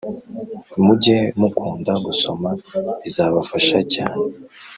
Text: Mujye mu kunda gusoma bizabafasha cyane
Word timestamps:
Mujye 0.83 1.17
mu 1.39 1.47
kunda 1.57 1.93
gusoma 2.05 2.49
bizabafasha 3.01 3.77
cyane 3.93 4.25